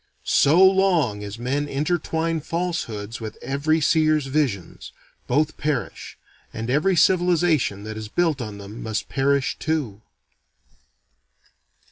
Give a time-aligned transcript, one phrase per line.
[0.25, 4.91] So long as men interwine falsehoods with every seer's visions,
[5.27, 6.17] both perish,
[6.51, 10.01] and every civilization that is built on them must perish too.